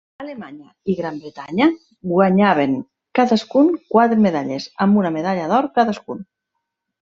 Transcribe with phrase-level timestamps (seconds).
[0.21, 1.67] Alemanya i Gran Bretanya
[2.13, 2.75] guanyaven
[3.21, 6.29] cadascun quatre medalles amb una medalla d'or cadascun.